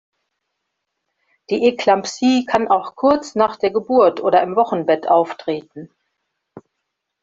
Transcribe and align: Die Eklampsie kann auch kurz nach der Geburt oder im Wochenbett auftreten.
Die 1.51 1.63
Eklampsie 1.67 2.45
kann 2.47 2.67
auch 2.67 2.95
kurz 2.95 3.35
nach 3.35 3.55
der 3.55 3.69
Geburt 3.69 4.19
oder 4.19 4.41
im 4.41 4.55
Wochenbett 4.55 5.07
auftreten. 5.07 5.91